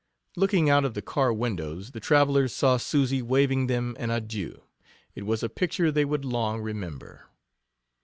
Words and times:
Looking 0.35 0.67
out 0.67 0.83
of 0.83 0.95
the 0.95 1.03
car 1.03 1.31
windows, 1.31 1.91
the 1.91 1.99
travelers 1.99 2.55
saw 2.55 2.77
Susy 2.77 3.21
waving 3.21 3.67
them 3.67 3.95
an 3.99 4.09
adieu. 4.09 4.63
It 5.13 5.27
was 5.27 5.43
a 5.43 5.47
picture 5.47 5.91
they 5.91 6.05
would 6.05 6.25
long 6.25 6.59
remember. 6.59 7.27